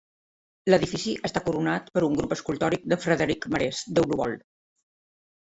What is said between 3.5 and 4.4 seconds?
Marés Deulovol.